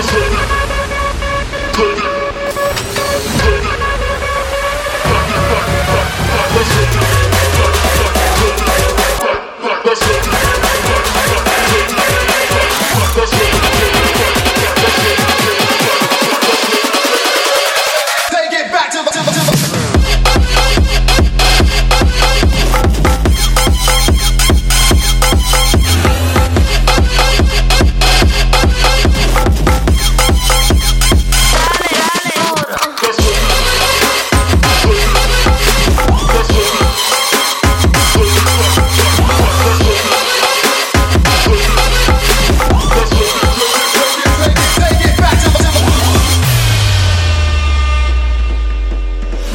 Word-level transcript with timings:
this. 0.00 0.57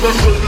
remember 0.04 0.43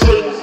States. 0.00 0.39